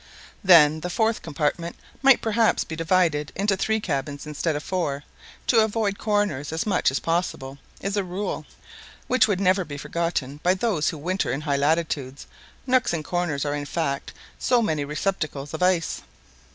[0.43, 5.43] Then the fourth compartment might perhaps be divided into three cabins, instead of four; for
[5.47, 8.47] to avoid corners as much as possible is a rule
[9.05, 12.25] which should never be forgotten by those who winter in high latitudes
[12.65, 16.01] Nooks and corners are, in fact, so many receptacles of ice.